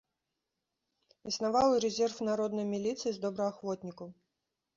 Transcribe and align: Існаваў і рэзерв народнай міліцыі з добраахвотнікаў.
Існаваў 1.31 1.69
і 1.73 1.81
рэзерв 1.85 2.17
народнай 2.31 2.67
міліцыі 2.73 3.11
з 3.19 3.23
добраахвотнікаў. 3.27 4.07